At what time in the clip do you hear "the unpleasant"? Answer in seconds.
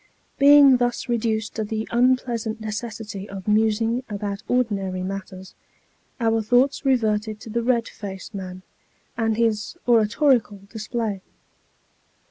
1.63-2.59